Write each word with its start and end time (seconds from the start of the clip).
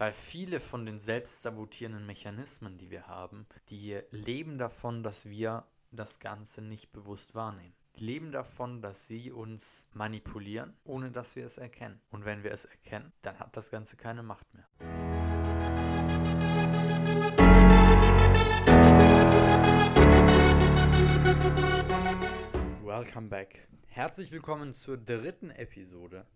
Weil 0.00 0.14
viele 0.14 0.60
von 0.60 0.86
den 0.86 0.98
selbstsabotierenden 0.98 2.06
Mechanismen, 2.06 2.78
die 2.78 2.90
wir 2.90 3.06
haben, 3.06 3.46
die 3.68 4.00
leben 4.10 4.56
davon, 4.56 5.02
dass 5.02 5.28
wir 5.28 5.66
das 5.90 6.18
Ganze 6.20 6.62
nicht 6.62 6.90
bewusst 6.90 7.34
wahrnehmen. 7.34 7.74
Die 7.96 8.04
leben 8.04 8.32
davon, 8.32 8.80
dass 8.80 9.06
sie 9.06 9.30
uns 9.30 9.86
manipulieren, 9.92 10.74
ohne 10.84 11.10
dass 11.10 11.36
wir 11.36 11.44
es 11.44 11.58
erkennen. 11.58 12.00
Und 12.08 12.24
wenn 12.24 12.42
wir 12.42 12.50
es 12.50 12.64
erkennen, 12.64 13.12
dann 13.20 13.38
hat 13.38 13.54
das 13.58 13.70
Ganze 13.70 13.98
keine 13.98 14.22
Macht 14.22 14.46
mehr. 14.54 14.66
Welcome 22.82 23.28
back. 23.28 23.68
Herzlich 23.88 24.32
willkommen 24.32 24.72
zur 24.72 24.96
dritten 24.96 25.50
Episode 25.50 26.26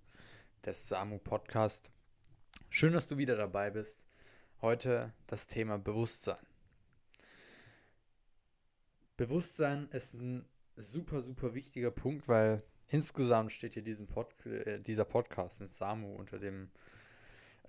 des 0.67 0.87
Samu 0.87 1.17
Podcast. 1.17 1.94
Schön, 2.69 2.93
dass 2.93 3.09
du 3.09 3.19
wieder 3.19 3.37
dabei 3.37 3.71
bist. 3.71 4.01
Heute 4.61 5.13
das 5.27 5.47
Thema 5.47 5.79
Bewusstsein. 5.79 6.45
Bewusstsein 9.17 9.89
ist 9.91 10.15
ein 10.15 10.45
super, 10.77 11.23
super 11.23 11.55
wichtiger 11.55 11.91
Punkt, 11.91 12.29
weil 12.29 12.63
insgesamt 12.89 13.53
steht 13.53 13.75
hier 13.75 14.07
Pod 14.07 14.35
äh, 14.47 14.81
dieser 14.81 15.05
Podcast 15.05 15.61
mit 15.61 15.73
Samu 15.73 16.15
unter 16.17 16.39
dem, 16.39 16.71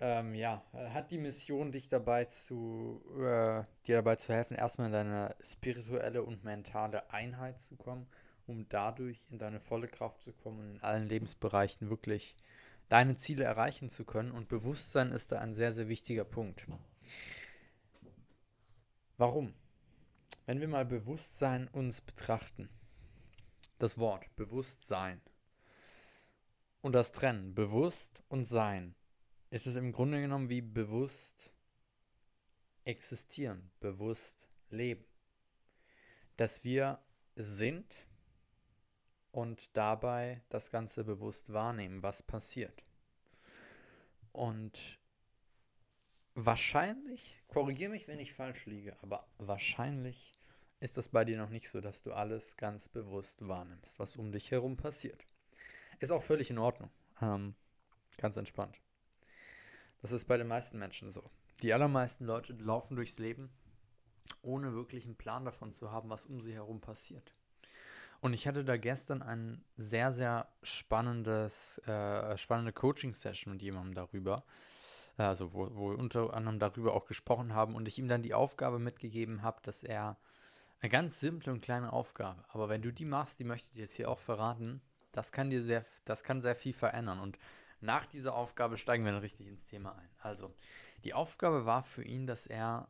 ähm, 0.00 0.34
ja, 0.34 0.64
hat 0.72 1.10
die 1.10 1.18
Mission, 1.18 1.72
dich 1.72 1.88
dabei 1.88 2.24
zu, 2.24 3.00
äh, 3.16 3.62
dir 3.86 3.96
dabei 3.96 4.16
zu 4.16 4.32
helfen, 4.32 4.56
erstmal 4.56 4.88
in 4.88 4.92
deine 4.92 5.36
spirituelle 5.42 6.22
und 6.22 6.44
mentale 6.44 7.10
Einheit 7.10 7.60
zu 7.60 7.76
kommen, 7.76 8.08
um 8.46 8.68
dadurch 8.68 9.24
in 9.30 9.38
deine 9.38 9.60
volle 9.60 9.88
Kraft 9.88 10.22
zu 10.22 10.32
kommen 10.32 10.58
und 10.58 10.74
in 10.76 10.82
allen 10.82 11.08
Lebensbereichen 11.08 11.90
wirklich 11.90 12.36
deine 12.88 13.16
Ziele 13.16 13.44
erreichen 13.44 13.90
zu 13.90 14.04
können. 14.04 14.30
Und 14.30 14.48
Bewusstsein 14.48 15.12
ist 15.12 15.32
da 15.32 15.38
ein 15.38 15.54
sehr, 15.54 15.72
sehr 15.72 15.88
wichtiger 15.88 16.24
Punkt. 16.24 16.66
Warum? 19.16 19.54
Wenn 20.44 20.60
wir 20.60 20.68
mal 20.68 20.84
Bewusstsein 20.84 21.68
uns 21.68 22.00
betrachten, 22.00 22.68
das 23.78 23.98
Wort 23.98 24.34
Bewusstsein 24.36 25.20
und 26.82 26.92
das 26.92 27.12
Trennen, 27.12 27.54
bewusst 27.54 28.22
und 28.28 28.44
sein, 28.44 28.94
ist 29.50 29.66
es 29.66 29.76
im 29.76 29.92
Grunde 29.92 30.20
genommen 30.20 30.48
wie 30.48 30.62
bewusst 30.62 31.52
existieren, 32.84 33.70
bewusst 33.80 34.48
leben. 34.70 35.04
Dass 36.36 36.62
wir 36.64 37.00
sind 37.34 37.96
und 39.36 39.76
dabei 39.76 40.40
das 40.48 40.70
Ganze 40.70 41.04
bewusst 41.04 41.52
wahrnehmen, 41.52 42.02
was 42.02 42.22
passiert. 42.22 42.82
Und 44.32 44.98
wahrscheinlich, 46.34 47.42
korrigiere 47.46 47.90
mich, 47.90 48.08
wenn 48.08 48.18
ich 48.18 48.32
falsch 48.32 48.64
liege, 48.64 48.96
aber 49.02 49.26
wahrscheinlich 49.36 50.40
ist 50.80 50.96
das 50.96 51.10
bei 51.10 51.26
dir 51.26 51.36
noch 51.36 51.50
nicht 51.50 51.68
so, 51.68 51.82
dass 51.82 52.02
du 52.02 52.14
alles 52.14 52.56
ganz 52.56 52.88
bewusst 52.88 53.46
wahrnimmst, 53.46 53.98
was 53.98 54.16
um 54.16 54.32
dich 54.32 54.50
herum 54.52 54.78
passiert. 54.78 55.22
Ist 56.00 56.12
auch 56.12 56.22
völlig 56.22 56.48
in 56.48 56.58
Ordnung. 56.58 56.90
Ähm, 57.20 57.54
ganz 58.16 58.38
entspannt. 58.38 58.80
Das 60.00 60.12
ist 60.12 60.24
bei 60.24 60.38
den 60.38 60.48
meisten 60.48 60.78
Menschen 60.78 61.10
so. 61.10 61.30
Die 61.62 61.74
allermeisten 61.74 62.24
Leute 62.24 62.54
laufen 62.54 62.96
durchs 62.96 63.18
Leben, 63.18 63.50
ohne 64.40 64.72
wirklich 64.72 65.04
einen 65.04 65.16
Plan 65.16 65.44
davon 65.44 65.72
zu 65.72 65.92
haben, 65.92 66.08
was 66.08 66.24
um 66.24 66.40
sie 66.40 66.54
herum 66.54 66.80
passiert. 66.80 67.35
Und 68.26 68.32
ich 68.32 68.48
hatte 68.48 68.64
da 68.64 68.76
gestern 68.76 69.22
ein 69.22 69.64
sehr, 69.76 70.12
sehr 70.12 70.48
spannendes, 70.64 71.78
äh, 71.86 72.36
spannende 72.36 72.72
Coaching-Session 72.72 73.52
mit 73.52 73.62
jemandem 73.62 73.94
darüber. 73.94 74.42
Also, 75.16 75.52
wo, 75.52 75.68
wo 75.72 75.90
wir 75.92 75.98
unter 76.00 76.34
anderem 76.34 76.58
darüber 76.58 76.94
auch 76.94 77.04
gesprochen 77.06 77.54
haben 77.54 77.76
und 77.76 77.86
ich 77.86 78.00
ihm 78.00 78.08
dann 78.08 78.24
die 78.24 78.34
Aufgabe 78.34 78.80
mitgegeben 78.80 79.42
habe, 79.42 79.60
dass 79.62 79.84
er 79.84 80.18
eine 80.80 80.90
ganz 80.90 81.20
simple 81.20 81.52
und 81.52 81.60
kleine 81.60 81.92
Aufgabe, 81.92 82.44
aber 82.48 82.68
wenn 82.68 82.82
du 82.82 82.92
die 82.92 83.04
machst, 83.04 83.38
die 83.38 83.44
möchte 83.44 83.68
ich 83.70 83.78
jetzt 83.78 83.94
hier 83.94 84.10
auch 84.10 84.18
verraten, 84.18 84.82
das 85.12 85.30
kann 85.30 85.48
dir 85.48 85.62
sehr, 85.62 85.84
das 86.04 86.24
kann 86.24 86.42
sehr 86.42 86.56
viel 86.56 86.72
verändern. 86.72 87.20
Und 87.20 87.38
nach 87.80 88.06
dieser 88.06 88.34
Aufgabe 88.34 88.76
steigen 88.76 89.04
wir 89.04 89.12
dann 89.12 89.20
richtig 89.20 89.46
ins 89.46 89.66
Thema 89.66 89.94
ein. 89.94 90.10
Also, 90.18 90.52
die 91.04 91.14
Aufgabe 91.14 91.64
war 91.64 91.84
für 91.84 92.02
ihn, 92.02 92.26
dass 92.26 92.48
er 92.48 92.88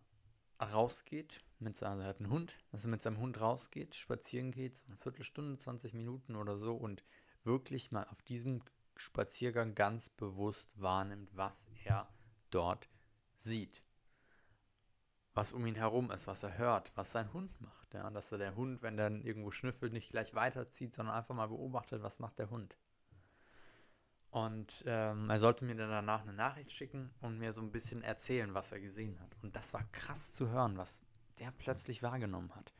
rausgeht 0.63 1.41
mit 1.59 1.77
seinem, 1.77 2.00
er 2.00 2.09
hat 2.09 2.21
einen 2.21 2.31
Hund, 2.31 2.56
dass 2.71 2.84
er 2.84 2.91
mit 2.91 3.03
seinem 3.03 3.19
Hund 3.19 3.41
rausgeht, 3.41 3.94
spazieren 3.94 4.50
geht, 4.50 4.77
so 4.77 4.84
eine 4.87 4.97
Viertelstunde, 4.97 5.56
20 5.56 5.94
Minuten 5.94 6.37
oder 6.37 6.59
so 6.59 6.75
und 6.75 7.03
wirklich 7.44 7.93
mal 7.93 8.06
auf 8.09 8.22
diesem 8.22 8.62
Spaziergang 8.97 9.75
ganz 9.75 10.09
bewusst 10.09 10.71
wahrnimmt, 10.81 11.31
was 11.37 11.69
er 11.84 12.09
dort 12.50 12.89
sieht. 13.39 13.83
Was 15.34 15.53
um 15.53 15.66
ihn 15.66 15.75
herum 15.75 16.11
ist, 16.11 16.27
was 16.27 16.43
er 16.43 16.56
hört, 16.56 16.93
was 16.95 17.12
sein 17.12 17.33
Hund 17.33 17.61
macht. 17.61 17.93
Ja, 17.95 18.11
dass 18.11 18.33
er 18.33 18.39
der 18.39 18.56
Hund, 18.56 18.83
wenn 18.83 18.99
er 18.99 19.11
irgendwo 19.11 19.50
schnüffelt, 19.50 19.93
nicht 19.93 20.11
gleich 20.11 20.34
weiterzieht, 20.34 20.95
sondern 20.95 21.15
einfach 21.15 21.34
mal 21.34 21.49
beobachtet, 21.49 22.03
was 22.03 22.19
macht 22.19 22.39
der 22.39 22.50
Hund. 22.50 22.77
Und 24.31 24.83
ähm, 24.87 25.31
er 25.31 25.41
sollte 25.41 25.65
mir 25.65 25.77
dann 25.77 25.91
danach 25.91 26.22
eine 26.22 26.33
Nachricht 26.33 26.72
schicken 26.72 27.11
und 27.21 27.39
mir 27.39 27.53
so 27.53 27.61
ein 27.61 27.71
bisschen 27.71 28.03
erzählen, 28.03 28.53
was 28.55 28.72
er 28.72 28.81
gesehen 28.81 29.19
hat. 29.21 29.37
Und 29.43 29.56
das 29.56 29.72
war 29.72 29.84
krass 29.93 30.34
zu 30.34 30.49
hören, 30.49 30.77
was 30.77 31.06
der 31.39 31.53
plötzlich 31.53 32.03
wahrgenommen 32.03 32.55
hat. 32.55 32.73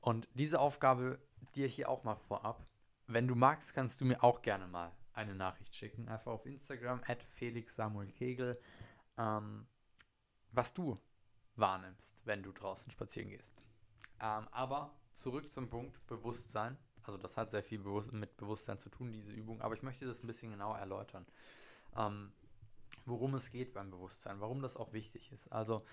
Und 0.00 0.28
diese 0.34 0.60
Aufgabe 0.60 1.18
dir 1.54 1.66
hier 1.66 1.88
auch 1.88 2.04
mal 2.04 2.16
vorab. 2.16 2.64
Wenn 3.06 3.26
du 3.26 3.34
magst, 3.34 3.74
kannst 3.74 4.00
du 4.00 4.04
mir 4.04 4.22
auch 4.22 4.42
gerne 4.42 4.66
mal 4.66 4.92
eine 5.12 5.34
Nachricht 5.34 5.74
schicken. 5.74 6.08
Einfach 6.08 6.32
auf 6.32 6.46
Instagram, 6.46 7.02
at 7.06 7.22
Felix 7.22 7.74
Samuel 7.74 8.10
Kegel, 8.10 8.60
ähm, 9.16 9.66
was 10.52 10.74
du 10.74 10.98
wahrnimmst, 11.56 12.16
wenn 12.24 12.42
du 12.42 12.52
draußen 12.52 12.90
spazieren 12.92 13.30
gehst. 13.30 13.62
Ähm, 14.20 14.46
aber 14.50 14.94
zurück 15.12 15.50
zum 15.50 15.68
Punkt 15.68 16.06
Bewusstsein. 16.06 16.76
Also 17.02 17.18
das 17.18 17.36
hat 17.36 17.50
sehr 17.50 17.62
viel 17.62 17.78
Bewusst 17.78 18.12
mit 18.12 18.36
Bewusstsein 18.36 18.78
zu 18.78 18.90
tun, 18.90 19.12
diese 19.12 19.32
Übung. 19.32 19.60
Aber 19.60 19.74
ich 19.74 19.82
möchte 19.82 20.06
das 20.06 20.22
ein 20.22 20.26
bisschen 20.26 20.52
genauer 20.52 20.78
erläutern. 20.78 21.26
Ähm, 21.96 22.32
worum 23.06 23.34
es 23.34 23.50
geht 23.50 23.72
beim 23.72 23.90
Bewusstsein, 23.90 24.40
warum 24.40 24.62
das 24.62 24.76
auch 24.76 24.92
wichtig 24.92 25.32
ist. 25.32 25.50
Also 25.50 25.84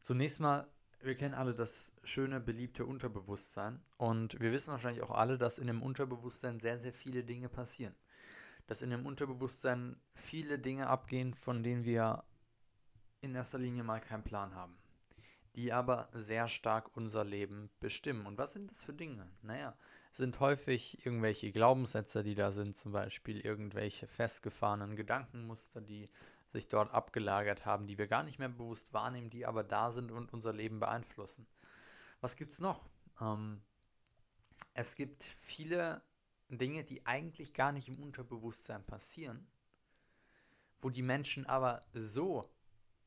zunächst 0.00 0.40
mal 0.40 0.66
wir 1.04 1.14
kennen 1.14 1.34
alle 1.34 1.54
das 1.54 1.92
schöne, 2.02 2.40
beliebte 2.40 2.86
Unterbewusstsein. 2.86 3.80
Und 3.96 4.40
wir 4.40 4.52
wissen 4.52 4.70
wahrscheinlich 4.70 5.02
auch 5.02 5.10
alle, 5.10 5.38
dass 5.38 5.58
in 5.58 5.66
dem 5.66 5.82
Unterbewusstsein 5.82 6.60
sehr, 6.60 6.78
sehr 6.78 6.92
viele 6.92 7.24
Dinge 7.24 7.48
passieren. 7.48 7.94
Dass 8.66 8.82
in 8.82 8.90
dem 8.90 9.06
Unterbewusstsein 9.06 9.96
viele 10.14 10.58
Dinge 10.58 10.86
abgehen, 10.86 11.34
von 11.34 11.62
denen 11.62 11.84
wir 11.84 12.24
in 13.20 13.34
erster 13.34 13.58
Linie 13.58 13.84
mal 13.84 14.00
keinen 14.00 14.24
Plan 14.24 14.54
haben. 14.54 14.76
Die 15.56 15.72
aber 15.72 16.08
sehr 16.12 16.48
stark 16.48 16.96
unser 16.96 17.24
Leben 17.24 17.70
bestimmen. 17.80 18.26
Und 18.26 18.38
was 18.38 18.54
sind 18.54 18.70
das 18.70 18.82
für 18.82 18.92
Dinge? 18.92 19.28
Naja, 19.42 19.76
sind 20.10 20.40
häufig 20.40 21.04
irgendwelche 21.04 21.52
Glaubenssätze, 21.52 22.22
die 22.22 22.34
da 22.34 22.52
sind, 22.52 22.76
zum 22.76 22.92
Beispiel 22.92 23.40
irgendwelche 23.40 24.06
festgefahrenen 24.06 24.96
Gedankenmuster, 24.96 25.80
die 25.80 26.08
sich 26.54 26.68
dort 26.68 26.94
abgelagert 26.94 27.66
haben, 27.66 27.86
die 27.86 27.98
wir 27.98 28.06
gar 28.06 28.22
nicht 28.22 28.38
mehr 28.38 28.48
bewusst 28.48 28.94
wahrnehmen, 28.94 29.28
die 29.28 29.44
aber 29.44 29.64
da 29.64 29.90
sind 29.90 30.10
und 30.12 30.32
unser 30.32 30.52
Leben 30.52 30.78
beeinflussen. 30.78 31.46
Was 32.20 32.36
gibt 32.36 32.52
es 32.52 32.60
noch? 32.60 32.88
Ähm, 33.20 33.60
es 34.72 34.94
gibt 34.94 35.24
viele 35.24 36.00
Dinge, 36.48 36.84
die 36.84 37.04
eigentlich 37.06 37.54
gar 37.54 37.72
nicht 37.72 37.88
im 37.88 37.98
Unterbewusstsein 37.98 38.84
passieren, 38.86 39.46
wo 40.80 40.90
die 40.90 41.02
Menschen 41.02 41.44
aber 41.46 41.80
so 41.92 42.48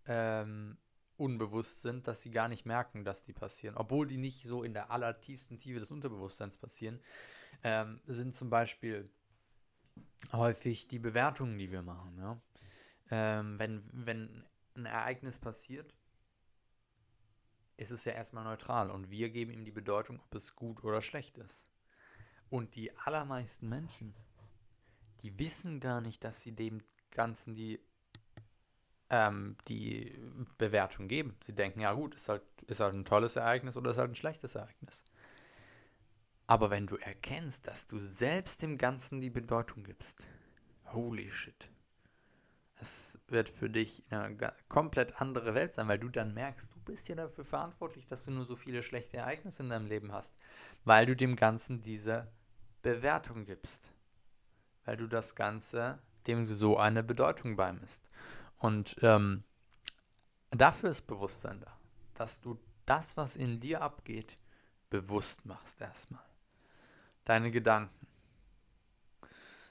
ähm, 0.05 0.77
unbewusst 1.15 1.81
sind, 1.81 2.05
dass 2.05 2.21
sie 2.21 2.31
gar 2.31 2.49
nicht 2.49 2.65
merken, 2.65 3.05
dass 3.05 3.23
die 3.23 3.33
passieren. 3.33 3.77
Obwohl 3.77 4.07
die 4.07 4.17
nicht 4.17 4.43
so 4.43 4.61
in 4.61 4.73
der 4.73 4.91
allertiefsten 4.91 5.57
Tiefe 5.57 5.79
des 5.79 5.89
Unterbewusstseins 5.89 6.57
passieren, 6.57 6.99
ähm, 7.63 8.01
sind 8.07 8.35
zum 8.35 8.49
Beispiel 8.49 9.09
häufig 10.33 10.89
die 10.89 10.99
Bewertungen, 10.99 11.57
die 11.57 11.71
wir 11.71 11.81
machen. 11.81 12.17
Ja? 12.17 12.41
Ähm, 13.11 13.59
wenn, 13.59 13.83
wenn 13.93 14.45
ein 14.75 14.85
Ereignis 14.85 15.39
passiert, 15.39 15.93
ist 17.77 17.91
es 17.91 18.05
ja 18.05 18.13
erstmal 18.13 18.43
neutral 18.43 18.89
und 18.89 19.11
wir 19.11 19.29
geben 19.29 19.53
ihm 19.53 19.63
die 19.63 19.71
Bedeutung, 19.71 20.19
ob 20.19 20.35
es 20.35 20.55
gut 20.55 20.83
oder 20.83 21.01
schlecht 21.01 21.37
ist. 21.37 21.67
Und 22.49 22.75
die 22.75 22.95
allermeisten 22.97 23.69
Menschen, 23.69 24.13
die 25.21 25.37
wissen 25.37 25.79
gar 25.79 26.01
nicht, 26.01 26.23
dass 26.23 26.41
sie 26.41 26.53
dem 26.53 26.81
Ganzen 27.11 27.55
die, 27.55 27.79
ähm, 29.09 29.57
die 29.67 30.17
Bewertung 30.57 31.07
geben. 31.07 31.37
Sie 31.43 31.53
denken, 31.53 31.81
ja 31.81 31.93
gut, 31.93 32.15
ist 32.15 32.29
halt, 32.29 32.43
ist 32.67 32.79
halt 32.79 32.93
ein 32.93 33.05
tolles 33.05 33.35
Ereignis 33.35 33.77
oder 33.77 33.91
ist 33.91 33.97
halt 33.97 34.11
ein 34.11 34.15
schlechtes 34.15 34.55
Ereignis. 34.55 35.03
Aber 36.47 36.69
wenn 36.69 36.87
du 36.87 36.95
erkennst, 36.95 37.67
dass 37.67 37.87
du 37.87 37.99
selbst 37.99 38.61
dem 38.61 38.77
Ganzen 38.77 39.19
die 39.19 39.29
Bedeutung 39.29 39.83
gibst, 39.83 40.27
holy 40.93 41.29
shit, 41.29 41.69
es 42.79 43.17
wird 43.27 43.49
für 43.49 43.69
dich 43.69 44.03
eine 44.09 44.53
komplett 44.69 45.19
andere 45.21 45.55
Welt 45.55 45.73
sein, 45.73 45.87
weil 45.87 45.99
du 45.99 46.09
dann 46.09 46.33
merkst, 46.33 46.73
du 46.73 46.79
bist 46.81 47.07
ja 47.09 47.15
dafür 47.15 47.43
verantwortlich, 47.43 48.05
dass 48.07 48.25
du 48.25 48.31
nur 48.31 48.45
so 48.45 48.55
viele 48.55 48.83
schlechte 48.83 49.17
Ereignisse 49.17 49.63
in 49.63 49.69
deinem 49.69 49.87
Leben 49.87 50.11
hast, 50.11 50.35
weil 50.85 51.05
du 51.05 51.15
dem 51.15 51.35
Ganzen 51.35 51.81
diese 51.81 52.27
Bewertung 52.81 53.45
gibst, 53.45 53.91
weil 54.85 54.97
du 54.97 55.07
das 55.07 55.35
Ganze 55.35 55.99
dem 56.27 56.47
so 56.53 56.77
eine 56.77 57.03
Bedeutung 57.03 57.55
beimisst. 57.55 58.09
Und 58.57 58.95
ähm, 59.01 59.43
dafür 60.51 60.89
ist 60.89 61.07
Bewusstsein 61.07 61.61
da, 61.61 61.77
dass 62.13 62.41
du 62.41 62.59
das, 62.85 63.17
was 63.17 63.35
in 63.35 63.59
dir 63.59 63.81
abgeht, 63.81 64.35
bewusst 64.89 65.45
machst 65.45 65.81
erstmal. 65.81 66.23
Deine 67.25 67.51
Gedanken, 67.51 68.07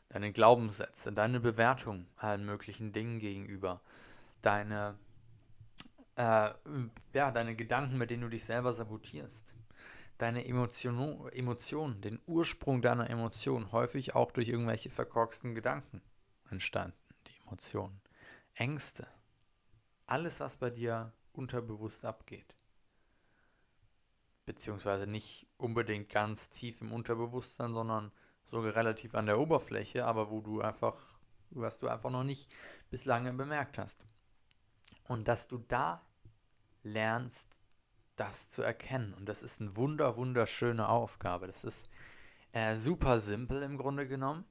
deine 0.08 0.32
Glaubenssätze, 0.32 1.12
deine 1.12 1.41
Bewertung 1.41 2.06
allen 2.17 2.44
möglichen 2.44 2.93
Dingen 2.93 3.19
gegenüber, 3.19 3.81
deine, 4.43 4.99
äh, 6.17 6.50
ja, 7.12 7.31
deine 7.31 7.56
Gedanken, 7.56 7.99
mit 7.99 8.11
denen 8.11 8.23
du 8.23 8.29
dich 8.29 8.44
selber 8.44 8.73
sabotierst, 8.73 9.55
deine 10.19 10.47
Emotion, 10.47 11.29
Emotionen, 11.32 12.00
den 12.00 12.20
Ursprung 12.26 12.82
deiner 12.82 13.11
Emotionen, 13.11 13.73
häufig 13.73 14.14
auch 14.14 14.31
durch 14.32 14.49
irgendwelche 14.49 14.91
verkorksten 14.91 15.55
Gedanken 15.55 16.00
entstanden, 16.50 16.97
die 17.26 17.37
Emotionen, 17.47 18.00
Ängste, 18.55 19.06
alles, 20.06 20.41
was 20.41 20.56
bei 20.56 20.70
dir 20.70 21.12
unterbewusst 21.32 22.05
abgeht. 22.05 22.55
Beziehungsweise 24.47 25.09
nicht 25.09 25.49
unbedingt 25.59 26.09
ganz 26.09 26.49
tief 26.50 26.81
im 26.81 26.93
Unterbewusstsein, 26.93 27.75
sondern 27.75 28.12
sogar 28.51 28.75
relativ 28.75 29.15
an 29.15 29.27
der 29.27 29.39
Oberfläche, 29.39 30.07
aber 30.07 30.31
wo 30.31 30.41
du 30.41 30.61
einfach, 30.61 30.97
was 31.51 31.79
du 31.79 31.89
einfach 31.89 32.11
noch 32.11 32.25
nicht 32.25 32.51
bislang 32.91 33.37
bemerkt 33.37 33.79
hast. 33.79 34.05
Und 35.05 35.29
dass 35.29 35.49
du 35.49 35.59
da 35.59 36.03
lernst, 36.83 37.61
das 38.17 38.51
zu 38.51 38.63
erkennen. 38.63 39.15
Und 39.15 39.29
das 39.29 39.43
ist 39.43 39.61
eine 39.61 39.77
wunder, 39.77 40.17
wunderschöne 40.17 40.89
Aufgabe. 40.89 41.47
Das 41.47 41.65
ist 41.65 41.89
äh, 42.53 42.77
super 42.77 43.19
simpel 43.19 43.63
im 43.63 43.77
Grunde 43.77 44.09
genommen. 44.09 44.45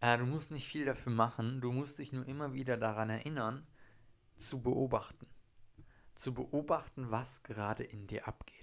Äh, 0.00 0.18
du 0.18 0.24
musst 0.24 0.50
nicht 0.50 0.68
viel 0.68 0.84
dafür 0.84 1.12
machen. 1.12 1.60
Du 1.60 1.72
musst 1.72 1.98
dich 1.98 2.12
nur 2.12 2.26
immer 2.26 2.54
wieder 2.54 2.76
daran 2.76 3.10
erinnern, 3.10 3.66
zu 4.36 4.62
beobachten. 4.62 5.26
Zu 6.14 6.34
beobachten, 6.34 7.10
was 7.10 7.42
gerade 7.42 7.82
in 7.82 8.06
dir 8.06 8.28
abgeht. 8.28 8.59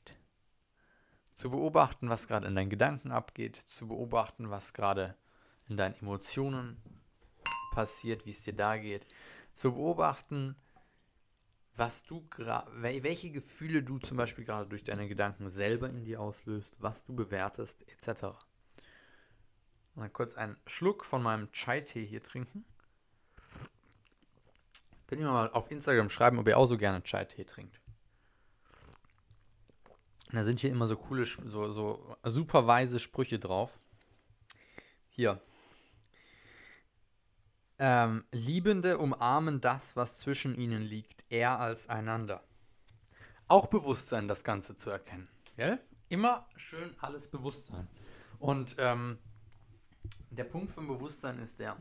Zu 1.38 1.52
beobachten, 1.52 2.10
was 2.10 2.28
gerade 2.28 2.48
in 2.48 2.56
deinen 2.56 2.72
Gedanken 2.72 3.12
abgeht. 3.12 3.58
Zu 3.58 3.88
beobachten, 3.90 4.50
was 4.50 4.74
gerade 4.74 5.16
in 5.70 5.78
deinen 5.78 5.94
Emotionen 6.02 6.82
passiert, 7.74 8.26
wie 8.26 8.32
es 8.32 8.42
dir 8.42 8.56
da 8.56 8.76
geht. 8.76 9.06
Zu 9.54 9.74
beobachten, 9.74 10.56
was 11.76 12.02
du 12.02 12.28
welche 12.72 13.30
Gefühle 13.30 13.84
du 13.84 14.00
zum 14.00 14.18
Beispiel 14.18 14.46
gerade 14.46 14.68
durch 14.68 14.84
deine 14.84 15.08
Gedanken 15.08 15.48
selber 15.48 15.88
in 15.88 16.06
dir 16.06 16.22
auslöst, 16.22 16.76
was 16.80 17.06
du 17.06 17.16
bewertest, 17.16 17.86
etc. 17.92 18.36
Mal 19.94 20.10
kurz 20.10 20.34
einen 20.34 20.58
Schluck 20.66 21.06
von 21.06 21.22
meinem 21.22 21.52
Chai-Tee 21.52 22.04
hier 22.04 22.24
trinken. 22.24 22.66
Könnt 25.06 25.22
ihr 25.22 25.28
mal 25.28 25.52
auf 25.52 25.70
Instagram 25.70 26.10
schreiben, 26.10 26.40
ob 26.40 26.48
ihr 26.48 26.58
auch 26.58 26.66
so 26.66 26.80
gerne 26.80 27.04
Chai-Tee 27.04 27.46
trinkt. 27.46 27.80
Da 30.32 30.44
sind 30.44 30.60
hier 30.60 30.72
immer 30.72 30.88
so 30.88 30.98
coole, 30.98 31.26
so, 31.26 31.72
so 31.72 32.18
super 32.24 32.68
weise 32.68 33.00
Sprüche 33.00 33.40
drauf. 33.40 33.80
Hier. 35.10 35.42
Ähm, 37.80 38.26
Liebende 38.32 38.98
umarmen 38.98 39.62
das, 39.62 39.96
was 39.96 40.18
zwischen 40.18 40.56
ihnen 40.56 40.82
liegt, 40.82 41.24
eher 41.30 41.60
als 41.60 41.88
einander. 41.90 42.44
Auch 43.48 43.68
Bewusstsein, 43.68 44.28
das 44.28 44.44
Ganze 44.44 44.76
zu 44.76 44.90
erkennen. 44.90 45.30
Gell? 45.56 45.80
Immer 46.10 46.48
schön 46.56 46.96
alles 47.00 47.28
Bewusstsein. 47.28 47.88
Und 48.40 48.76
ähm, 48.80 49.20
der 50.32 50.44
Punkt 50.44 50.72
vom 50.72 50.88
Bewusstsein 50.88 51.40
ist 51.40 51.60
der, 51.60 51.78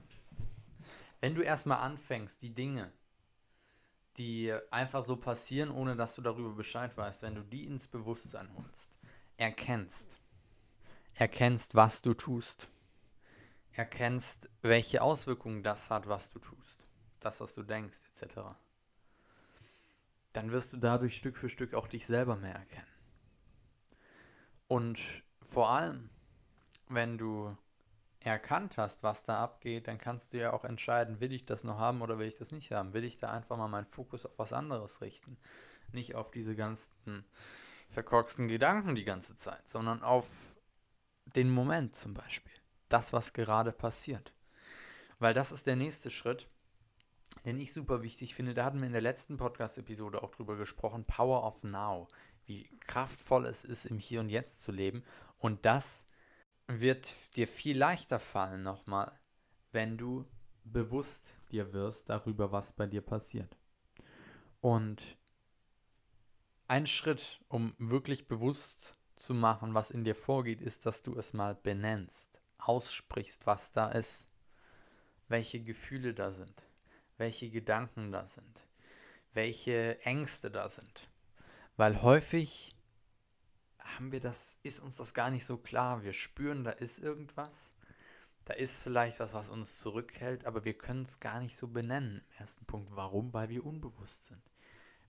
wenn 1.21 1.35
du 1.35 1.43
erstmal 1.43 1.79
anfängst, 1.79 2.43
die 2.43 2.55
Dinge, 2.55 2.93
die 4.19 4.53
einfach 4.71 5.05
so 5.05 5.17
passieren, 5.17 5.71
ohne 5.71 5.97
dass 5.97 6.15
du 6.15 6.23
darüber 6.23 6.51
Bescheid 6.51 6.97
weißt, 6.97 7.23
wenn 7.23 7.35
du 7.35 7.43
die 7.43 7.65
ins 7.65 7.89
Bewusstsein 7.89 8.49
holst, 8.57 8.91
erkennst, 9.37 10.21
erkennst, 11.15 11.75
was 11.75 12.03
du 12.03 12.15
tust, 12.15 12.69
erkennst, 13.73 14.49
welche 14.63 15.03
Auswirkungen 15.03 15.63
das 15.63 15.91
hat, 15.91 16.09
was 16.09 16.31
du 16.31 16.39
tust, 16.39 16.87
das, 17.21 17.41
was 17.41 17.55
du 17.55 17.63
denkst, 17.63 17.99
etc., 18.13 18.41
dann 20.33 20.53
wirst 20.53 20.75
du 20.75 20.77
dadurch 20.77 21.17
Stück 21.17 21.37
für 21.37 21.49
Stück 21.49 21.73
auch 21.73 21.89
dich 21.89 22.07
selber 22.07 22.37
mehr 22.37 22.55
erkennen. 22.55 22.87
Und 24.69 25.01
vor 25.41 25.71
allem, 25.71 26.11
wenn 26.89 27.17
du 27.17 27.57
erkannt 28.27 28.77
hast, 28.77 29.03
was 29.03 29.25
da 29.25 29.39
abgeht, 29.39 29.87
dann 29.87 29.99
kannst 29.99 30.33
du 30.33 30.39
ja 30.39 30.53
auch 30.53 30.65
entscheiden, 30.65 31.21
will 31.21 31.33
ich 31.33 31.47
das 31.47 31.63
noch 31.63 31.79
haben 31.79 32.03
oder 32.03 32.19
will 32.19 32.27
ich 32.27 32.35
das 32.35 32.51
nicht 32.51 32.73
haben? 32.73 32.93
Will 32.93 33.05
ich 33.05 33.17
da 33.19 33.31
einfach 33.31 33.57
mal 33.57 33.69
meinen 33.69 33.87
Fokus 33.87 34.27
auf 34.27 34.37
was 34.37 34.53
anderes 34.53 35.01
richten? 35.01 35.39
Nicht 35.93 36.17
auf 36.17 36.33
diese 36.33 36.57
ganzen 36.57 37.25
verkorksten 37.89 38.49
Gedanken 38.49 38.97
die 38.97 39.05
ganze 39.05 39.37
Zeit, 39.37 39.69
sondern 39.69 40.03
auf 40.03 40.57
den 41.25 41.51
Moment 41.51 41.95
zum 41.95 42.15
Beispiel 42.15 42.53
das, 42.89 43.13
was 43.13 43.33
gerade 43.33 43.71
passiert. 43.71 44.33
Weil 45.21 45.33
das 45.33 45.53
ist 45.53 45.69
der 45.69 45.77
nächste 45.77 46.11
Schritt, 46.11 46.49
den 47.45 47.59
ich 47.59 47.73
super 47.73 48.03
wichtig 48.03 48.35
finde. 48.35 48.55
Da 48.55 48.65
hatten 48.65 48.81
wir 48.81 48.87
in 48.87 48.93
der 48.93 49.03
letzten 49.03 49.37
Podcast-Episode 49.37 50.23
auch 50.23 50.33
drüber 50.33 50.57
gesprochen, 50.57 51.05
Power 51.05 51.45
of 51.45 51.63
Now, 51.63 52.09
wie 52.45 52.69
kraftvoll 52.81 53.47
es 53.47 53.65
ist, 53.65 53.87
im 53.87 53.99
Hier 53.99 54.19
und 54.19 54.31
Jetzt 54.31 54.63
zu 54.63 54.73
leben. 54.73 55.05
Und 55.39 55.65
das 55.65 56.07
wird 56.69 57.37
dir 57.37 57.47
viel 57.47 57.79
leichter 57.79 58.19
fallen 58.19 58.63
nochmal, 58.63 59.13
wenn 59.73 59.97
du 59.97 60.27
bewusst 60.65 61.35
dir 61.51 61.73
wirst 61.73 62.09
darüber, 62.09 62.53
was 62.53 62.73
bei 62.73 62.87
dir 62.87 63.03
passiert. 63.03 63.57
Und 64.61 65.17
ein 66.69 66.87
Schritt, 66.87 67.41
um 67.49 67.75
wirklich 67.79 68.27
bewusst 68.27 68.97
zu 69.15 69.33
machen, 69.35 69.75
was 69.75 69.91
in 69.91 70.05
dir 70.05 70.15
vorgeht, 70.15 70.61
ist, 70.61 70.87
dass 70.87 71.03
du 71.03 71.17
es 71.17 71.33
mal 71.33 71.55
benennst 71.55 72.41
aussprichst, 72.59 73.47
was 73.47 73.73
da 73.73 73.89
ist, 73.91 74.29
welche 75.29 75.63
Gefühle 75.63 76.15
da 76.15 76.33
sind, 76.33 76.63
welche 77.17 77.51
Gedanken 77.51 78.13
da 78.13 78.27
sind, 78.27 78.67
welche 79.33 80.01
Ängste 80.03 80.51
da 80.51 80.69
sind. 80.69 81.09
Weil 81.77 82.03
häufig 82.03 82.76
haben 83.87 84.13
wir 84.13 84.21
das, 84.21 84.59
ist 84.63 84.81
uns 84.81 84.97
das 84.97 85.15
gar 85.15 85.31
nicht 85.31 85.45
so 85.45 85.57
klar. 85.59 86.03
Wir 86.03 86.13
spüren, 86.13 86.65
da 86.65 86.71
ist 86.71 86.99
irgendwas. 86.99 87.75
Da 88.45 88.55
ist 88.55 88.79
vielleicht 88.79 89.19
was, 89.19 89.35
was 89.35 89.51
uns 89.51 89.79
zurückhält, 89.79 90.45
aber 90.45 90.65
wir 90.65 90.79
können 90.79 91.03
es 91.03 91.19
gar 91.19 91.41
nicht 91.41 91.57
so 91.57 91.69
benennen 91.69 92.19
im 92.19 92.41
ersten 92.41 92.65
Punkt. 92.65 92.95
Warum? 92.95 93.33
Weil 93.33 93.49
wir 93.49 93.67
unbewusst 93.67 94.27
sind. 94.27 94.43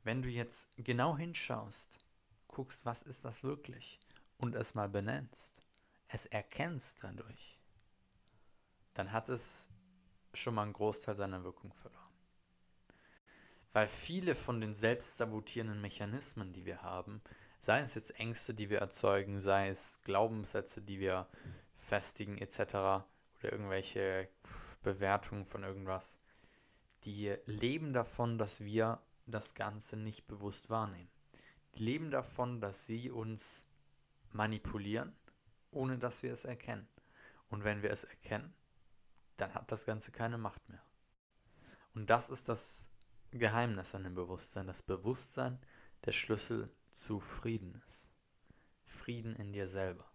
Wenn 0.03 0.21
du 0.21 0.29
jetzt 0.29 0.67
genau 0.77 1.17
hinschaust, 1.17 1.99
guckst, 2.47 2.85
was 2.85 3.03
ist 3.03 3.25
das 3.25 3.43
wirklich 3.43 3.99
und 4.37 4.55
es 4.55 4.73
mal 4.73 4.89
benennst, 4.89 5.61
es 6.07 6.25
erkennst 6.25 7.03
dadurch, 7.03 7.59
dann 8.93 9.11
hat 9.11 9.29
es 9.29 9.69
schon 10.33 10.55
mal 10.55 10.63
einen 10.63 10.73
Großteil 10.73 11.15
seiner 11.15 11.43
Wirkung 11.43 11.73
verloren. 11.73 12.03
Weil 13.73 13.87
viele 13.87 14.33
von 14.33 14.61
den 14.61 14.73
selbstsabotierenden 14.73 15.81
Mechanismen, 15.81 16.53
die 16.53 16.65
wir 16.65 16.81
haben, 16.81 17.21
sei 17.59 17.79
es 17.79 17.95
jetzt 17.95 18.19
Ängste, 18.19 18.53
die 18.53 18.69
wir 18.69 18.79
erzeugen, 18.79 19.39
sei 19.39 19.69
es 19.69 20.01
Glaubenssätze, 20.03 20.81
die 20.81 20.99
wir 20.99 21.27
festigen 21.77 22.37
etc. 22.37 22.59
oder 22.59 23.51
irgendwelche 23.51 24.29
Bewertungen 24.83 25.45
von 25.45 25.63
irgendwas, 25.63 26.19
die 27.03 27.35
leben 27.45 27.93
davon, 27.93 28.37
dass 28.37 28.61
wir 28.61 29.01
das 29.25 29.53
Ganze 29.53 29.97
nicht 29.97 30.27
bewusst 30.27 30.69
wahrnehmen. 30.69 31.09
Die 31.75 31.83
leben 31.83 32.11
davon, 32.11 32.61
dass 32.61 32.85
sie 32.85 33.11
uns 33.11 33.65
manipulieren 34.31 35.15
ohne 35.71 35.97
dass 35.97 36.23
wir 36.23 36.33
es 36.33 36.45
erkennen. 36.45 36.87
Und 37.49 37.63
wenn 37.63 37.81
wir 37.81 37.91
es 37.91 38.03
erkennen, 38.03 38.53
dann 39.37 39.53
hat 39.53 39.71
das 39.71 39.85
Ganze 39.85 40.11
keine 40.11 40.37
Macht 40.37 40.67
mehr. 40.69 40.81
Und 41.93 42.09
das 42.09 42.29
ist 42.29 42.49
das 42.49 42.89
Geheimnis 43.31 43.95
an 43.95 44.03
dem 44.03 44.15
Bewusstsein. 44.15 44.67
Das 44.67 44.81
Bewusstsein 44.81 45.59
der 46.05 46.11
Schlüssel 46.11 46.69
zu 46.97 47.19
Frieden 47.19 47.81
ist. 47.87 48.09
Frieden 48.85 49.35
in 49.35 49.53
dir 49.53 49.67
selber. 49.67 50.05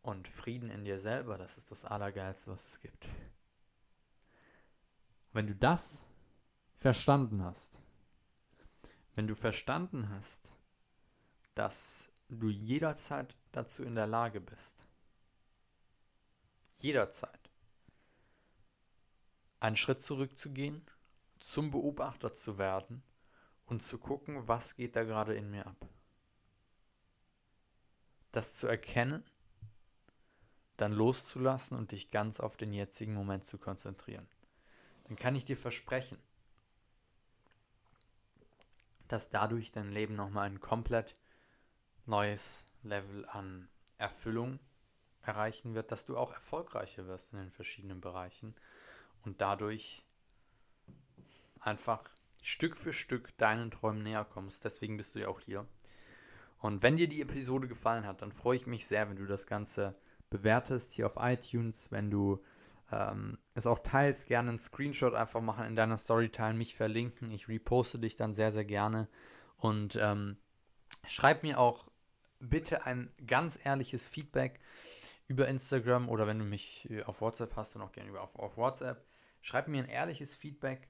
Und 0.00 0.28
Frieden 0.28 0.70
in 0.70 0.84
dir 0.84 0.98
selber, 0.98 1.38
das 1.38 1.58
ist 1.58 1.70
das 1.70 1.84
Allergeilste, 1.84 2.50
was 2.50 2.66
es 2.66 2.80
gibt. 2.80 3.08
Wenn 5.32 5.46
du 5.46 5.54
das 5.54 6.02
verstanden 6.78 7.42
hast, 7.42 7.78
wenn 9.14 9.26
du 9.26 9.34
verstanden 9.34 10.08
hast, 10.08 10.54
dass 11.54 12.10
du 12.28 12.48
jederzeit 12.48 13.36
dazu 13.52 13.82
in 13.82 13.94
der 13.94 14.06
Lage 14.06 14.40
bist, 14.40 14.88
jederzeit 16.70 17.50
einen 19.60 19.76
Schritt 19.76 20.00
zurückzugehen, 20.00 20.84
zum 21.38 21.70
Beobachter 21.70 22.32
zu 22.34 22.58
werden 22.58 23.02
und 23.72 23.82
zu 23.82 23.96
gucken, 23.96 24.46
was 24.46 24.76
geht 24.76 24.96
da 24.96 25.02
gerade 25.02 25.34
in 25.34 25.50
mir 25.50 25.66
ab. 25.66 25.88
Das 28.30 28.56
zu 28.56 28.66
erkennen, 28.66 29.24
dann 30.76 30.92
loszulassen 30.92 31.78
und 31.78 31.92
dich 31.92 32.10
ganz 32.10 32.38
auf 32.38 32.58
den 32.58 32.74
jetzigen 32.74 33.14
Moment 33.14 33.46
zu 33.46 33.56
konzentrieren. 33.56 34.28
Dann 35.04 35.16
kann 35.16 35.34
ich 35.34 35.46
dir 35.46 35.56
versprechen, 35.56 36.18
dass 39.08 39.30
dadurch 39.30 39.72
dein 39.72 39.90
Leben 39.90 40.16
nochmal 40.16 40.50
ein 40.50 40.60
komplett 40.60 41.16
neues 42.04 42.64
Level 42.82 43.26
an 43.26 43.70
Erfüllung 43.96 44.58
erreichen 45.22 45.74
wird, 45.74 45.92
dass 45.92 46.04
du 46.04 46.18
auch 46.18 46.32
erfolgreicher 46.32 47.06
wirst 47.06 47.32
in 47.32 47.38
den 47.38 47.50
verschiedenen 47.50 48.02
Bereichen 48.02 48.54
und 49.24 49.40
dadurch 49.40 50.04
einfach 51.60 52.10
Stück 52.42 52.76
für 52.76 52.92
Stück 52.92 53.36
deinen 53.38 53.70
Träumen 53.70 54.02
näher 54.02 54.24
kommst. 54.24 54.64
Deswegen 54.64 54.96
bist 54.96 55.14
du 55.14 55.20
ja 55.20 55.28
auch 55.28 55.40
hier. 55.40 55.66
Und 56.58 56.82
wenn 56.82 56.96
dir 56.96 57.08
die 57.08 57.22
Episode 57.22 57.66
gefallen 57.68 58.06
hat, 58.06 58.22
dann 58.22 58.32
freue 58.32 58.56
ich 58.56 58.66
mich 58.66 58.86
sehr, 58.86 59.08
wenn 59.08 59.16
du 59.16 59.26
das 59.26 59.46
Ganze 59.46 59.96
bewertest 60.30 60.92
hier 60.92 61.06
auf 61.06 61.16
iTunes, 61.18 61.90
wenn 61.90 62.10
du 62.10 62.42
ähm, 62.90 63.38
es 63.54 63.66
auch 63.66 63.80
teilst, 63.80 64.26
gerne 64.26 64.50
einen 64.50 64.58
Screenshot 64.58 65.14
einfach 65.14 65.40
machen, 65.40 65.66
in 65.66 65.76
deiner 65.76 65.98
Story 65.98 66.28
teilen, 66.28 66.58
mich 66.58 66.74
verlinken. 66.74 67.30
Ich 67.30 67.48
reposte 67.48 67.98
dich 67.98 68.16
dann 68.16 68.34
sehr, 68.34 68.52
sehr 68.52 68.64
gerne. 68.64 69.08
Und 69.56 69.96
ähm, 69.96 70.36
schreib 71.06 71.42
mir 71.42 71.58
auch 71.58 71.88
bitte 72.38 72.84
ein 72.86 73.10
ganz 73.26 73.58
ehrliches 73.64 74.06
Feedback 74.06 74.60
über 75.28 75.48
Instagram 75.48 76.08
oder 76.08 76.26
wenn 76.26 76.38
du 76.38 76.44
mich 76.44 76.88
äh, 76.90 77.02
auf 77.04 77.20
WhatsApp 77.20 77.56
hast, 77.56 77.74
dann 77.74 77.82
auch 77.82 77.92
gerne 77.92 78.20
auf, 78.20 78.36
auf 78.36 78.56
WhatsApp. 78.56 79.04
Schreib 79.40 79.68
mir 79.68 79.82
ein 79.82 79.88
ehrliches 79.88 80.34
Feedback, 80.34 80.88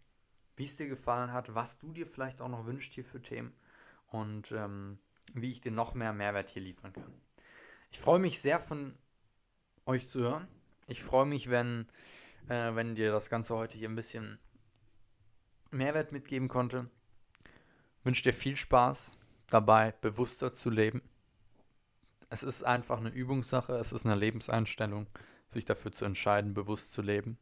wie 0.63 0.67
es 0.67 0.77
dir 0.77 0.87
gefallen 0.87 1.33
hat, 1.33 1.57
was 1.57 1.81
du 1.81 1.93
dir 1.93 2.07
vielleicht 2.07 2.41
auch 2.41 2.49
noch 2.49 2.67
wünschst 2.67 2.93
hier 2.93 3.05
für 3.05 3.21
Themen 3.21 3.53
und 4.07 4.53
ähm, 4.53 4.97
wie 5.35 5.51
ich 5.51 5.61
dir 5.61 5.73
noch 5.73 5.95
mehr 5.95 6.13
Mehrwert 6.13 6.51
hier 6.51 6.63
liefern 6.63 6.93
kann. 6.93 7.13
Ich 7.91 7.99
freue 7.99 8.21
mich 8.21 8.41
sehr 8.41 8.61
von 8.61 8.97
euch 9.87 10.09
zu 10.09 10.21
hören. 10.21 10.47
Ich 10.87 11.03
freue 11.03 11.27
mich, 11.27 11.51
wenn, 11.51 11.89
äh, 12.49 12.77
wenn 12.77 12.95
dir 12.95 13.11
das 13.11 13.29
Ganze 13.29 13.57
heute 13.57 13.77
hier 13.77 13.89
ein 13.89 13.97
bisschen 13.97 14.39
Mehrwert 15.73 16.13
mitgeben 16.13 16.47
konnte. 16.47 16.89
Wünsche 18.05 18.23
dir 18.23 18.33
viel 18.33 18.55
Spaß 18.55 19.17
dabei, 19.49 19.93
bewusster 20.01 20.53
zu 20.53 20.71
leben. 20.71 21.03
Es 22.31 22.45
ist 22.45 22.63
einfach 22.63 22.99
eine 22.99 23.11
Übungssache, 23.11 23.73
es 23.73 23.93
ist 23.93 24.07
eine 24.07 24.15
Lebenseinstellung, 24.15 25.09
sich 25.49 25.65
dafür 25.65 25.91
zu 25.91 26.05
entscheiden, 26.05 26.55
bewusst 26.55 26.93
zu 26.93 27.03
leben. 27.03 27.37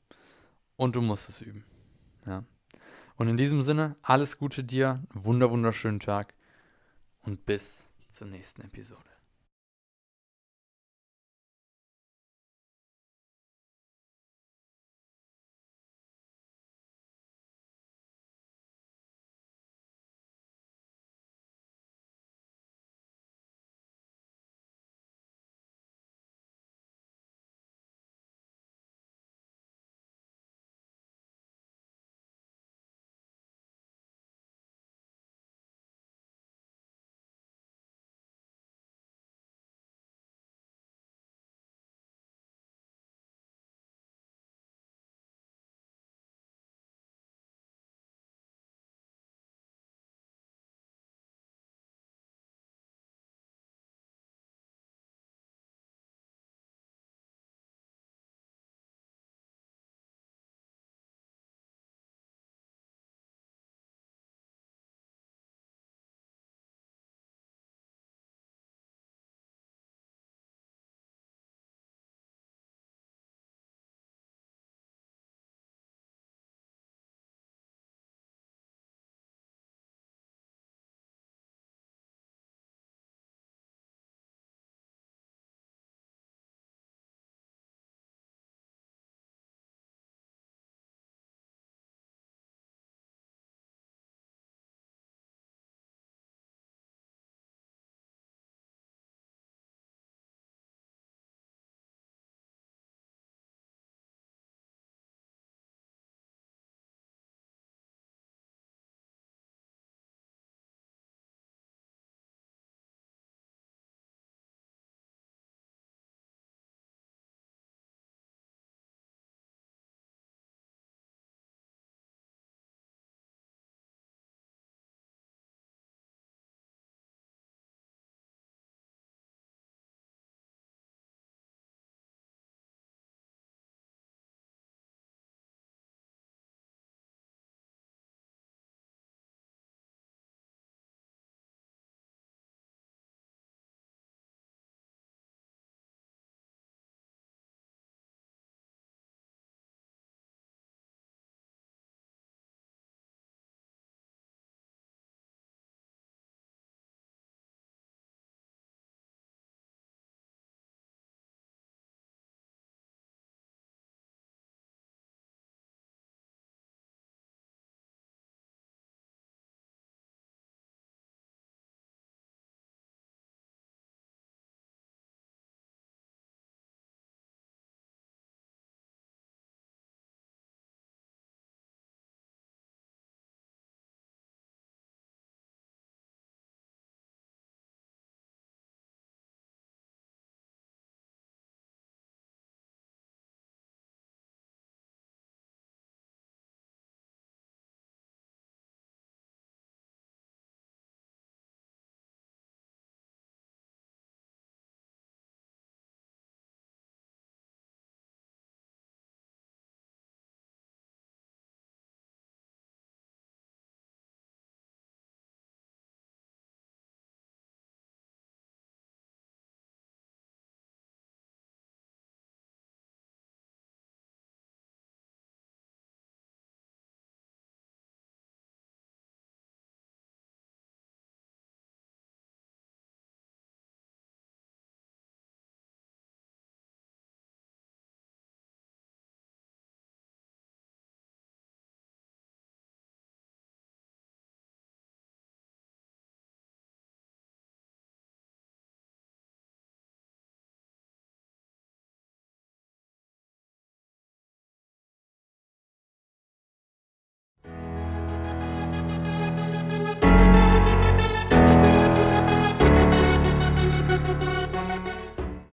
Und 0.77 0.97
du 0.97 1.03
musst 1.03 1.29
es 1.29 1.43
üben. 1.43 1.67
Ja. 2.25 2.47
Und 3.21 3.29
in 3.29 3.37
diesem 3.37 3.61
Sinne, 3.61 3.97
alles 4.01 4.39
Gute 4.39 4.65
dir, 4.65 5.03
wunder 5.13 5.51
wunderschönen 5.51 6.01
Tag 6.01 6.33
und 7.21 7.45
bis 7.45 7.87
zur 8.09 8.29
nächsten 8.29 8.63
Episode. 8.63 9.10